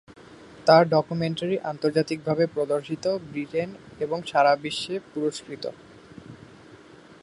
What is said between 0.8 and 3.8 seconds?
documentary, আন্তর্জাতিকভাবে প্রদর্শিত, Britain